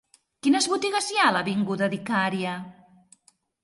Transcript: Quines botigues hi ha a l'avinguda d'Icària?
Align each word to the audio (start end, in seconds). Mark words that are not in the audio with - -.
Quines 0.47 0.67
botigues 0.71 1.11
hi 1.13 1.21
ha 1.21 1.27
a 1.33 1.37
l'avinguda 1.37 1.93
d'Icària? 1.95 2.59